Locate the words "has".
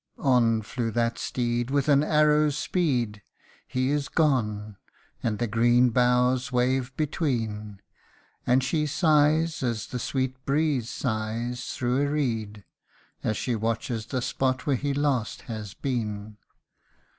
15.43-15.75